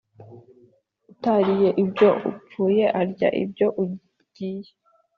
Utariye 1.11 1.69
ibyo 1.83 2.09
upfuye 2.29 2.85
arya 3.01 3.29
ibyo 3.43 3.67
ugiye. 3.83 4.71